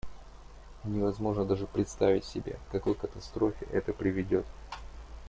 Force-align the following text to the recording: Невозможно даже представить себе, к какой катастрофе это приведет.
Невозможно 0.83 1.45
даже 1.45 1.67
представить 1.67 2.25
себе, 2.25 2.53
к 2.53 2.71
какой 2.71 2.95
катастрофе 2.95 3.67
это 3.71 3.93
приведет. 3.93 4.47